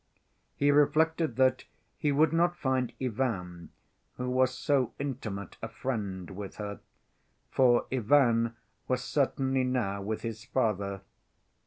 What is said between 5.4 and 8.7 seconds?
a friend, with her, for Ivan